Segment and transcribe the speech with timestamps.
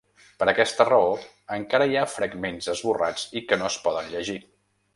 [0.43, 1.11] Per aquesta raó
[1.57, 4.39] encara hi ha fragments esborrats i que no es poden llegir.